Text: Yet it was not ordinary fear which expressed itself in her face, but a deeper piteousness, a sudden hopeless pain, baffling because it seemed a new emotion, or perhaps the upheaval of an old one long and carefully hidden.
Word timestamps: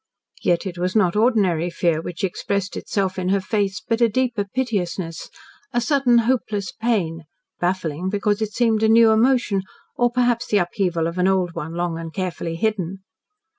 Yet 0.41 0.65
it 0.65 0.79
was 0.79 0.95
not 0.95 1.15
ordinary 1.15 1.69
fear 1.69 2.01
which 2.01 2.23
expressed 2.23 2.75
itself 2.75 3.19
in 3.19 3.29
her 3.29 3.39
face, 3.39 3.79
but 3.87 4.01
a 4.01 4.09
deeper 4.09 4.45
piteousness, 4.45 5.29
a 5.73 5.79
sudden 5.79 6.17
hopeless 6.25 6.71
pain, 6.71 7.25
baffling 7.59 8.09
because 8.09 8.41
it 8.41 8.51
seemed 8.53 8.81
a 8.81 8.89
new 8.89 9.11
emotion, 9.11 9.61
or 9.95 10.09
perhaps 10.09 10.47
the 10.47 10.57
upheaval 10.57 11.05
of 11.05 11.19
an 11.19 11.27
old 11.27 11.53
one 11.53 11.75
long 11.75 11.99
and 11.99 12.11
carefully 12.15 12.55
hidden. 12.55 13.03